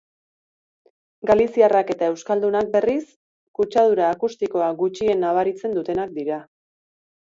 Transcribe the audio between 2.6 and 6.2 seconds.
berriz, kutsadura akustikoa gutxien nabaritzen dutenak